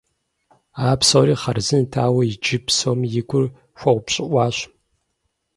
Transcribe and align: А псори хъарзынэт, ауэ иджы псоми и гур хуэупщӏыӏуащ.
А 0.87 0.89
псори 0.99 1.35
хъарзынэт, 1.41 1.93
ауэ 2.03 2.21
иджы 2.31 2.57
псоми 2.65 3.07
и 3.19 3.23
гур 3.29 3.45
хуэупщӏыӏуащ. 3.79 4.57